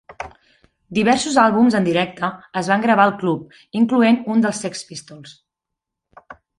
[0.97, 2.31] Diversos àlbums en directe
[2.63, 5.41] es van gravar al club, incloent un dels Sex Pistols.